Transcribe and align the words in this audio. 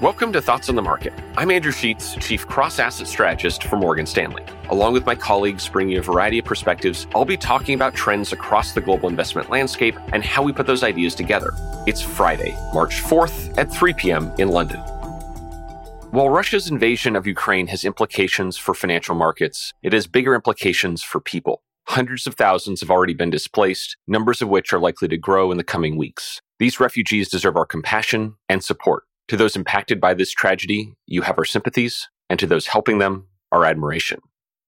Welcome 0.00 0.32
to 0.32 0.40
Thoughts 0.40 0.70
on 0.70 0.76
the 0.76 0.82
Market. 0.82 1.12
I'm 1.36 1.50
Andrew 1.50 1.72
Sheets, 1.72 2.14
Chief 2.14 2.46
Cross 2.46 2.78
Asset 2.78 3.06
Strategist 3.06 3.64
for 3.64 3.76
Morgan 3.76 4.06
Stanley. 4.06 4.42
Along 4.70 4.94
with 4.94 5.04
my 5.04 5.14
colleagues 5.14 5.68
bringing 5.68 5.98
a 5.98 6.02
variety 6.02 6.38
of 6.38 6.46
perspectives, 6.46 7.06
I'll 7.14 7.26
be 7.26 7.36
talking 7.36 7.74
about 7.74 7.94
trends 7.94 8.32
across 8.32 8.72
the 8.72 8.80
global 8.80 9.10
investment 9.10 9.50
landscape 9.50 9.94
and 10.14 10.24
how 10.24 10.42
we 10.42 10.54
put 10.54 10.66
those 10.66 10.82
ideas 10.82 11.14
together. 11.14 11.50
It's 11.86 12.00
Friday, 12.00 12.56
March 12.72 13.02
4th 13.02 13.58
at 13.58 13.70
3 13.70 13.92
p.m. 13.92 14.32
in 14.38 14.48
London. 14.48 14.78
While 16.12 16.30
Russia's 16.30 16.70
invasion 16.70 17.14
of 17.14 17.26
Ukraine 17.26 17.66
has 17.66 17.84
implications 17.84 18.56
for 18.56 18.72
financial 18.72 19.14
markets, 19.14 19.74
it 19.82 19.92
has 19.92 20.06
bigger 20.06 20.34
implications 20.34 21.02
for 21.02 21.20
people. 21.20 21.62
Hundreds 21.88 22.26
of 22.26 22.36
thousands 22.36 22.80
have 22.80 22.90
already 22.90 23.12
been 23.12 23.28
displaced, 23.28 23.98
numbers 24.06 24.40
of 24.40 24.48
which 24.48 24.72
are 24.72 24.80
likely 24.80 25.08
to 25.08 25.18
grow 25.18 25.52
in 25.52 25.58
the 25.58 25.62
coming 25.62 25.98
weeks. 25.98 26.40
These 26.58 26.80
refugees 26.80 27.28
deserve 27.28 27.56
our 27.56 27.66
compassion 27.66 28.36
and 28.48 28.64
support. 28.64 29.04
To 29.30 29.36
those 29.36 29.54
impacted 29.54 30.00
by 30.00 30.14
this 30.14 30.32
tragedy, 30.32 30.92
you 31.06 31.22
have 31.22 31.38
our 31.38 31.44
sympathies, 31.44 32.08
and 32.28 32.36
to 32.40 32.48
those 32.48 32.66
helping 32.66 32.98
them, 32.98 33.28
our 33.52 33.64
admiration. 33.64 34.18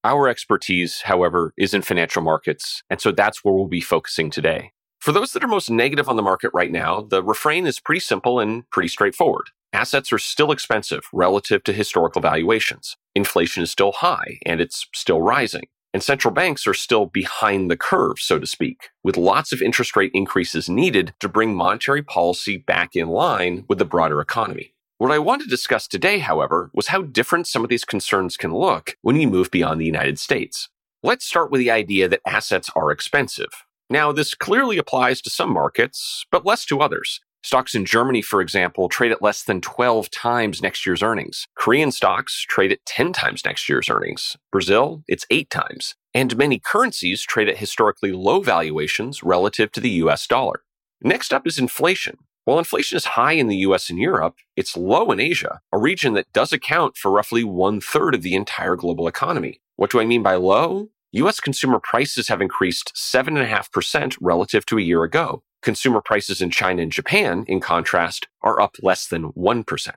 Our 0.05 0.29
expertise, 0.29 1.01
however, 1.01 1.53
is 1.59 1.75
in 1.75 1.83
financial 1.83 2.23
markets, 2.23 2.85
and 2.89 3.01
so 3.01 3.11
that's 3.11 3.43
where 3.43 3.53
we'll 3.53 3.67
be 3.67 3.81
focusing 3.81 4.31
today. 4.31 4.71
For 5.01 5.11
those 5.11 5.33
that 5.33 5.43
are 5.43 5.49
most 5.49 5.69
negative 5.69 6.09
on 6.09 6.15
the 6.15 6.23
market 6.23 6.53
right 6.55 6.71
now, 6.71 7.01
the 7.01 7.25
refrain 7.25 7.67
is 7.67 7.81
pretty 7.81 7.99
simple 7.99 8.39
and 8.39 8.63
pretty 8.71 8.87
straightforward. 8.87 9.51
Assets 9.73 10.13
are 10.13 10.19
still 10.19 10.53
expensive 10.53 11.09
relative 11.13 11.65
to 11.65 11.73
historical 11.73 12.23
valuations. 12.23 12.97
Inflation 13.17 13.65
is 13.65 13.73
still 13.73 13.91
high 13.91 14.39
and 14.47 14.61
it's 14.61 14.87
still 14.95 15.21
rising. 15.21 15.67
And 15.95 16.03
central 16.03 16.33
banks 16.33 16.67
are 16.67 16.75
still 16.75 17.07
behind 17.07 17.71
the 17.71 17.77
curve, 17.77 18.19
so 18.19 18.39
to 18.39 18.47
speak, 18.47 18.89
with 19.05 19.19
lots 19.19 19.53
of 19.53 19.61
interest 19.61 19.95
rate 19.95 20.11
increases 20.15 20.69
needed 20.69 21.13
to 21.21 21.29
bring 21.29 21.55
monetary 21.55 22.03
policy 22.03 22.57
back 22.57 22.97
in 22.97 23.09
line 23.09 23.65
with 23.69 23.79
the 23.79 23.85
broader 23.85 24.21
economy. 24.21 24.75
What 24.97 25.11
I 25.11 25.19
want 25.19 25.43
to 25.43 25.49
discuss 25.49 25.87
today, 25.87 26.21
however, 26.21 26.71
was 26.73 26.87
how 26.87 27.03
different 27.03 27.47
some 27.47 27.65
of 27.65 27.69
these 27.69 27.85
concerns 27.85 28.37
can 28.37 28.55
look 28.55 28.97
when 29.03 29.17
you 29.17 29.29
move 29.29 29.51
beyond 29.51 29.81
the 29.81 29.85
United 29.85 30.19
States. 30.19 30.69
Let's 31.03 31.27
start 31.27 31.51
with 31.51 31.59
the 31.59 31.73
idea 31.73 32.09
that 32.09 32.21
assets 32.25 32.71
are 32.75 32.91
expensive. 32.91 33.65
Now, 33.91 34.13
this 34.13 34.35
clearly 34.35 34.79
applies 34.79 35.21
to 35.23 35.31
some 35.31 35.53
markets, 35.53 36.25
but 36.31 36.47
less 36.47 36.65
to 36.67 36.81
others. 36.81 37.21
Stocks 37.45 37.75
in 37.75 37.85
Germany, 37.85 38.23
for 38.23 38.41
example, 38.41 38.89
trade 38.89 39.11
at 39.11 39.21
less 39.21 39.43
than 39.43 39.61
12 39.61 40.11
times 40.11 40.63
next 40.63 40.87
year's 40.87 41.03
earnings. 41.03 41.49
Korean 41.57 41.91
stocks 41.91 42.47
trade 42.49 42.71
at 42.71 42.85
10 42.87 43.13
times 43.13 43.45
next 43.45 43.69
year's 43.69 43.91
earnings. 43.91 44.37
Brazil, 44.53 45.03
it's 45.09 45.27
8 45.29 45.51
times. 45.51 45.97
And 46.15 46.37
many 46.37 46.61
currencies 46.61 47.23
trade 47.23 47.49
at 47.49 47.57
historically 47.57 48.13
low 48.13 48.43
valuations 48.43 49.25
relative 49.25 49.73
to 49.73 49.81
the 49.81 49.91
US 49.91 50.27
dollar. 50.29 50.63
Next 51.03 51.35
up 51.35 51.45
is 51.45 51.59
inflation. 51.59 52.19
While 52.45 52.59
inflation 52.59 52.97
is 52.97 53.05
high 53.05 53.33
in 53.33 53.49
the 53.49 53.57
US 53.59 53.91
and 53.91 53.99
Europe, 53.99 54.37
it's 54.57 54.77
low 54.77 55.11
in 55.11 55.19
Asia, 55.19 55.61
a 55.73 55.79
region 55.79 56.15
that 56.15 56.33
does 56.33 56.53
account 56.53 56.97
for 56.97 57.11
roughly 57.11 57.43
one 57.43 57.81
third 57.81 58.15
of 58.15 58.23
the 58.23 58.35
entire 58.35 58.77
global 58.77 59.09
economy. 59.09 59.61
What 59.75 59.91
do 59.91 60.01
I 60.01 60.05
mean 60.05 60.23
by 60.23 60.37
low? 60.37 60.91
US 61.13 61.41
consumer 61.41 61.81
prices 61.81 62.29
have 62.29 62.41
increased 62.41 62.93
7.5% 62.95 64.17
relative 64.21 64.65
to 64.67 64.79
a 64.79 64.83
year 64.83 65.03
ago. 65.03 65.43
Consumer 65.63 66.01
prices 66.01 66.43
in 66.43 66.51
China 66.51 66.83
and 66.83 66.91
Japan, 66.91 67.45
in 67.47 67.61
contrast, 67.61 68.27
are 68.43 68.61
up 68.61 68.77
less 68.83 69.07
than 69.07 69.33
1%. 69.33 69.91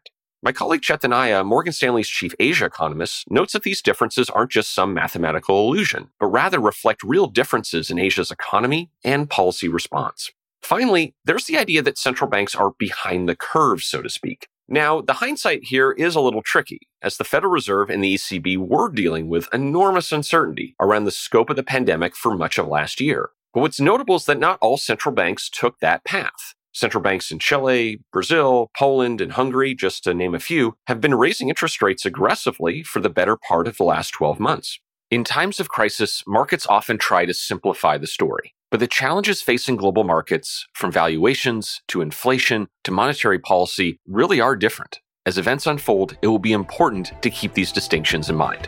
My 0.44 0.52
colleague 0.52 0.82
Chetan 0.82 1.10
Ahya, 1.10 1.44
Morgan 1.44 1.74
Stanley's 1.74 2.08
chief 2.08 2.36
Asia 2.40 2.66
economist, 2.66 3.26
notes 3.32 3.54
that 3.54 3.64
these 3.64 3.82
differences 3.82 4.30
aren't 4.30 4.52
just 4.52 4.76
some 4.76 4.94
mathematical 4.94 5.68
illusion, 5.68 6.10
but 6.20 6.28
rather 6.28 6.60
reflect 6.60 7.02
real 7.02 7.26
differences 7.26 7.90
in 7.90 7.98
Asia's 7.98 8.30
economy 8.30 8.92
and 9.04 9.28
policy 9.28 9.68
response. 9.68 10.32
Finally, 10.62 11.16
there's 11.26 11.46
the 11.46 11.58
idea 11.58 11.82
that 11.82 11.98
central 11.98 12.30
banks 12.30 12.54
are 12.54 12.74
behind 12.78 13.28
the 13.28 13.36
curve, 13.36 13.82
so 13.82 14.04
to 14.04 14.10
speak. 14.10 14.48
Now, 14.68 15.02
the 15.02 15.14
hindsight 15.14 15.64
here 15.64 15.92
is 15.92 16.16
a 16.16 16.22
little 16.22 16.44
tricky, 16.44 16.82
as 17.02 17.18
the 17.18 17.24
Federal 17.24 17.52
Reserve 17.54 17.90
and 17.90 18.04
the 18.04 18.14
ECB 18.14 18.58
were 18.58 18.92
dealing 18.92 19.30
with 19.30 19.50
enormous 19.52 20.12
uncertainty 20.12 20.76
around 20.80 21.06
the 21.06 21.12
scope 21.12 21.50
of 21.50 21.56
the 21.56 21.64
pandemic 21.64 22.16
for 22.16 22.36
much 22.36 22.60
of 22.60 22.68
last 22.68 23.02
year. 23.02 23.30
But 23.56 23.62
what's 23.62 23.80
notable 23.80 24.16
is 24.16 24.26
that 24.26 24.38
not 24.38 24.60
all 24.62 24.76
central 24.76 25.16
banks 25.16 25.50
took 25.50 25.80
that 25.80 26.04
path. 26.04 26.54
Central 26.74 27.02
banks 27.02 27.32
in 27.32 27.40
Chile, 27.40 28.02
Brazil, 28.12 28.70
Poland, 28.78 29.22
and 29.22 29.32
Hungary, 29.32 29.74
just 29.74 30.04
to 30.04 30.14
name 30.14 30.36
a 30.36 30.42
few, 30.42 30.76
have 30.88 31.00
been 31.00 31.16
raising 31.16 31.48
interest 31.48 31.82
rates 31.82 32.06
aggressively 32.06 32.84
for 32.84 33.00
the 33.00 33.10
better 33.10 33.38
part 33.38 33.66
of 33.66 33.78
the 33.78 33.86
last 33.86 34.12
12 34.12 34.42
months. 34.42 34.78
In 35.10 35.24
times 35.24 35.62
of 35.62 35.70
crisis, 35.70 36.22
markets 36.28 36.68
often 36.68 36.98
try 36.98 37.26
to 37.26 37.34
simplify 37.34 37.98
the 37.98 38.08
story. 38.08 38.54
But 38.72 38.82
the 38.82 38.88
challenges 38.88 39.42
facing 39.42 39.78
global 39.78 40.04
markets, 40.04 40.68
from 40.74 40.92
valuations 40.92 41.82
to 41.88 42.02
inflation 42.02 42.68
to 42.84 42.92
monetary 42.92 43.40
policy, 43.40 44.02
really 44.06 44.42
are 44.42 44.58
different. 44.58 45.00
As 45.26 45.38
events 45.38 45.66
unfold, 45.66 46.18
it 46.22 46.28
will 46.28 46.40
be 46.40 46.52
important 46.52 47.14
to 47.22 47.30
keep 47.30 47.54
these 47.54 47.72
distinctions 47.72 48.30
in 48.30 48.36
mind. 48.36 48.68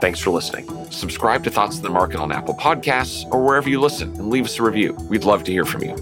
Thanks 0.00 0.20
for 0.20 0.30
listening. 0.30 0.73
Subscribe 0.94 1.44
to 1.44 1.50
Thoughts 1.50 1.76
on 1.76 1.82
the 1.82 1.90
Market 1.90 2.20
on 2.20 2.32
Apple 2.32 2.54
Podcasts 2.54 3.24
or 3.32 3.44
wherever 3.44 3.68
you 3.68 3.80
listen 3.80 4.08
and 4.14 4.30
leave 4.30 4.44
us 4.44 4.58
a 4.58 4.62
review. 4.62 4.92
We'd 5.08 5.24
love 5.24 5.44
to 5.44 5.52
hear 5.52 5.64
from 5.64 5.82
you. 5.82 5.96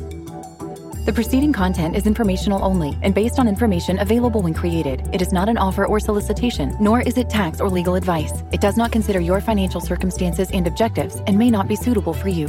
The 1.04 1.12
preceding 1.12 1.52
content 1.52 1.96
is 1.96 2.06
informational 2.06 2.64
only 2.64 2.96
and 3.02 3.12
based 3.12 3.40
on 3.40 3.48
information 3.48 3.98
available 3.98 4.40
when 4.40 4.54
created. 4.54 5.02
It 5.12 5.20
is 5.20 5.32
not 5.32 5.48
an 5.48 5.58
offer 5.58 5.84
or 5.84 5.98
solicitation, 5.98 6.76
nor 6.78 7.00
is 7.00 7.18
it 7.18 7.28
tax 7.28 7.60
or 7.60 7.68
legal 7.68 7.96
advice. 7.96 8.32
It 8.52 8.60
does 8.60 8.76
not 8.76 8.92
consider 8.92 9.18
your 9.18 9.40
financial 9.40 9.80
circumstances 9.80 10.48
and 10.52 10.66
objectives 10.68 11.16
and 11.26 11.36
may 11.36 11.50
not 11.50 11.66
be 11.66 11.74
suitable 11.74 12.14
for 12.14 12.28
you. 12.28 12.46